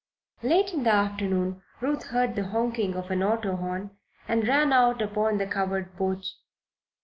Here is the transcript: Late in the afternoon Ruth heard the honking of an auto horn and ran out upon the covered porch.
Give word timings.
Late 0.41 0.73
in 0.73 0.81
the 0.81 0.91
afternoon 0.91 1.61
Ruth 1.79 2.05
heard 2.05 2.35
the 2.35 2.45
honking 2.47 2.95
of 2.95 3.11
an 3.11 3.21
auto 3.21 3.55
horn 3.55 3.91
and 4.27 4.47
ran 4.47 4.73
out 4.73 4.99
upon 4.99 5.37
the 5.37 5.45
covered 5.45 5.95
porch. 5.95 6.25